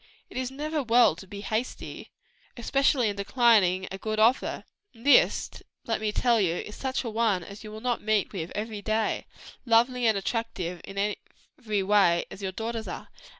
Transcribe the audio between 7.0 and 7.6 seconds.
an one